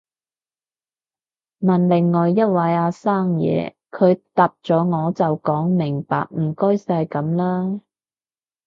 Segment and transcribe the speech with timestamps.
[1.61, 7.81] 問另一位阿生嘢，佢答咗我就講明白唔該晒噉啦